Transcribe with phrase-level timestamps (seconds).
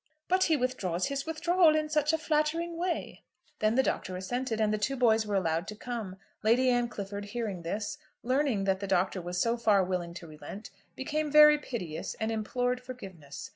[0.27, 3.21] "But he withdraws his withdrawal in such a flattering way!"
[3.59, 6.15] Then the Doctor assented, and the two boys were allowed to come.
[6.41, 10.71] Lady Anne Clifford hearing this, learning that the Doctor was so far willing to relent,
[10.95, 13.49] became very piteous and implored forgiveness.